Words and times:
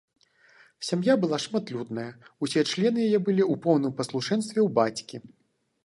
Сям'я 0.87 1.15
была 1.25 1.37
шматлюдная, 1.43 2.07
усе 2.47 2.65
члены 2.73 2.97
яе 3.07 3.19
былі 3.27 3.43
ў 3.47 3.63
поўным 3.67 3.93
паслушэнстве 4.01 4.59
ў 4.67 4.69
бацькі. 4.81 5.17